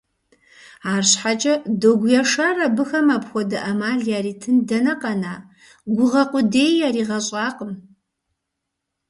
[0.91, 5.33] АрщхьэкӀэ Догу Яшар абыхэм апхуэдэ Ӏэмал яритын дэнэ къэна,
[5.95, 7.73] гугъэ къудеи яригъэщӀакъым.